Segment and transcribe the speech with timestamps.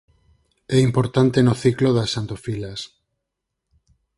[0.77, 2.79] É importante no ciclo das xantofilas.